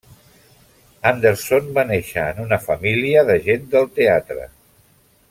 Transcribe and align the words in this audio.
Anderson 1.09 1.69
va 1.75 1.83
néixer 1.91 2.25
en 2.31 2.41
una 2.45 2.61
família 2.65 3.25
de 3.31 3.39
gent 3.49 3.69
del 3.77 3.89
teatre. 4.01 4.49